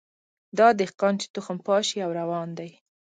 [0.57, 2.71] دا دهقان چي تخم پاشي او روان دی